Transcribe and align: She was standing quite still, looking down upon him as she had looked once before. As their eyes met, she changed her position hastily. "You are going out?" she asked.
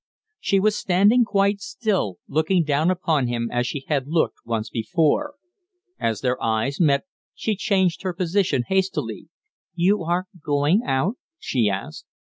She 0.39 0.59
was 0.59 0.75
standing 0.75 1.23
quite 1.25 1.61
still, 1.61 2.17
looking 2.27 2.63
down 2.63 2.89
upon 2.89 3.27
him 3.27 3.51
as 3.51 3.67
she 3.67 3.85
had 3.87 4.07
looked 4.07 4.37
once 4.43 4.67
before. 4.71 5.35
As 5.99 6.21
their 6.21 6.41
eyes 6.41 6.79
met, 6.79 7.03
she 7.35 7.55
changed 7.55 8.01
her 8.01 8.11
position 8.11 8.63
hastily. 8.67 9.29
"You 9.75 10.01
are 10.03 10.25
going 10.43 10.81
out?" 10.83 11.17
she 11.37 11.69
asked. 11.69 12.07